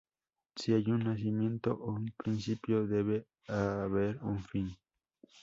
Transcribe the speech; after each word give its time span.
Si 0.55 0.73
hay 0.73 0.89
un 0.89 1.03
nacimiento, 1.03 1.73
o 1.79 1.91
un 1.91 2.11
principio, 2.17 2.87
debe 2.87 3.27
haber 3.47 4.17
un 4.23 4.39
fin. 4.41 4.75